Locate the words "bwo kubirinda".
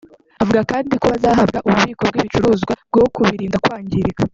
2.91-3.57